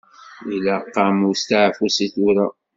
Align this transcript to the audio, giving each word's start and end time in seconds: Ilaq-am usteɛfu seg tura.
Ilaq-am 0.55 1.19
usteɛfu 1.31 1.85
seg 1.95 2.09
tura. 2.13 2.47